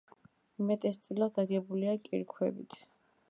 [0.63, 2.81] უმეტესწილად აგებულია კირქვებით.